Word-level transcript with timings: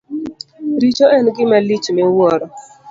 Richo 0.81 1.05
en 1.17 1.25
gima 1.35 1.57
lich 1.67 1.85
miwuoro. 1.95 2.45